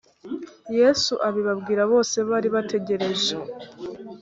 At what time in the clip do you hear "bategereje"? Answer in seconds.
2.55-3.35